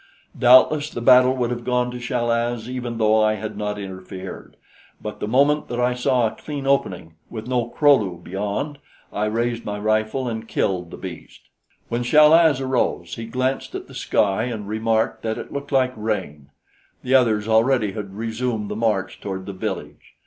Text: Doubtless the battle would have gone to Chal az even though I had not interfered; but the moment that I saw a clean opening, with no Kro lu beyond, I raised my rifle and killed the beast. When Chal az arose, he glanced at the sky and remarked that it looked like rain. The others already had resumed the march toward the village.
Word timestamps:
Doubtless 0.39 0.89
the 0.89 0.99
battle 0.99 1.35
would 1.35 1.51
have 1.51 1.63
gone 1.63 1.91
to 1.91 1.99
Chal 1.99 2.31
az 2.31 2.67
even 2.67 2.97
though 2.97 3.21
I 3.21 3.35
had 3.35 3.55
not 3.55 3.77
interfered; 3.77 4.57
but 4.99 5.19
the 5.19 5.27
moment 5.27 5.67
that 5.67 5.79
I 5.79 5.93
saw 5.93 6.25
a 6.25 6.31
clean 6.31 6.65
opening, 6.65 7.13
with 7.29 7.47
no 7.47 7.65
Kro 7.69 7.97
lu 7.97 8.17
beyond, 8.17 8.79
I 9.13 9.25
raised 9.25 9.63
my 9.63 9.77
rifle 9.77 10.27
and 10.27 10.47
killed 10.47 10.89
the 10.89 10.97
beast. 10.97 11.41
When 11.89 12.01
Chal 12.01 12.33
az 12.33 12.59
arose, 12.59 13.13
he 13.13 13.25
glanced 13.27 13.75
at 13.75 13.87
the 13.87 13.93
sky 13.93 14.45
and 14.45 14.67
remarked 14.67 15.21
that 15.21 15.37
it 15.37 15.53
looked 15.53 15.71
like 15.71 15.93
rain. 15.95 16.49
The 17.03 17.13
others 17.13 17.47
already 17.47 17.91
had 17.91 18.15
resumed 18.15 18.69
the 18.71 18.75
march 18.75 19.21
toward 19.21 19.45
the 19.45 19.53
village. 19.53 20.15